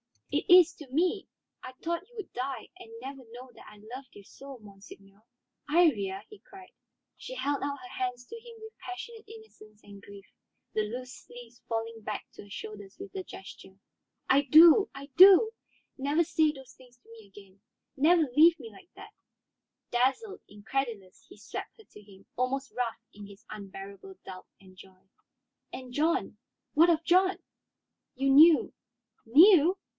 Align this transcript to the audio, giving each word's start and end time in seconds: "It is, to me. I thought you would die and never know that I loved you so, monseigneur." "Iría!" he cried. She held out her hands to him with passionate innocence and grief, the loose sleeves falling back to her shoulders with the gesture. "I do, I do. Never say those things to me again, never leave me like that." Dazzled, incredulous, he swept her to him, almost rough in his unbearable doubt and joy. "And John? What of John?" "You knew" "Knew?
"It 0.31 0.49
is, 0.49 0.73
to 0.75 0.87
me. 0.89 1.27
I 1.61 1.73
thought 1.73 2.07
you 2.07 2.15
would 2.15 2.31
die 2.33 2.69
and 2.79 2.89
never 3.01 3.21
know 3.31 3.51
that 3.53 3.65
I 3.67 3.77
loved 3.93 4.15
you 4.15 4.23
so, 4.23 4.57
monseigneur." 4.59 5.21
"Iría!" 5.69 6.23
he 6.29 6.39
cried. 6.39 6.71
She 7.17 7.35
held 7.35 7.61
out 7.61 7.77
her 7.83 7.89
hands 7.99 8.25
to 8.25 8.37
him 8.39 8.55
with 8.61 8.77
passionate 8.79 9.25
innocence 9.27 9.81
and 9.83 10.01
grief, 10.01 10.25
the 10.73 10.83
loose 10.83 11.13
sleeves 11.13 11.61
falling 11.67 12.01
back 12.01 12.25
to 12.33 12.43
her 12.43 12.49
shoulders 12.49 12.95
with 12.97 13.11
the 13.11 13.23
gesture. 13.25 13.77
"I 14.29 14.43
do, 14.43 14.89
I 14.95 15.07
do. 15.17 15.51
Never 15.97 16.23
say 16.23 16.51
those 16.53 16.73
things 16.73 16.97
to 16.97 17.09
me 17.11 17.27
again, 17.27 17.59
never 17.97 18.23
leave 18.35 18.57
me 18.59 18.71
like 18.71 18.89
that." 18.95 19.13
Dazzled, 19.91 20.41
incredulous, 20.47 21.25
he 21.29 21.37
swept 21.37 21.77
her 21.77 21.83
to 21.83 22.01
him, 22.01 22.25
almost 22.37 22.73
rough 22.75 22.99
in 23.13 23.27
his 23.27 23.45
unbearable 23.51 24.15
doubt 24.25 24.47
and 24.61 24.77
joy. 24.77 25.09
"And 25.73 25.93
John? 25.93 26.37
What 26.73 26.89
of 26.89 27.03
John?" 27.03 27.39
"You 28.15 28.29
knew" 28.31 28.73
"Knew? 29.25 29.77